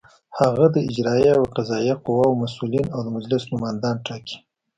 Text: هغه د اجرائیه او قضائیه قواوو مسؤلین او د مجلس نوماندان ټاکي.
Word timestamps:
هغه 0.39 0.65
د 0.75 0.77
اجرائیه 0.89 1.33
او 1.39 1.43
قضائیه 1.55 1.95
قواوو 2.05 2.39
مسؤلین 2.43 2.85
او 2.95 2.99
د 3.03 3.07
مجلس 3.17 3.43
نوماندان 3.51 3.95
ټاکي. 4.07 4.37